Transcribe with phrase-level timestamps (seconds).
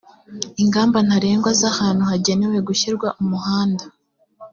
[0.63, 3.83] ingamba ntarengwa z ahantu hagenewe gushyirwa umuhanda